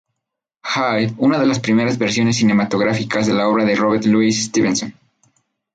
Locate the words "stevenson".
4.45-4.95